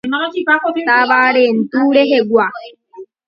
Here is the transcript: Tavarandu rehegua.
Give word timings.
Tavarandu 0.87 1.79
rehegua. 1.95 2.47